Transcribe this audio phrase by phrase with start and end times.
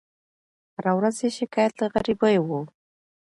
[0.75, 2.61] هره ورځ یې شکایت له غریبۍ وو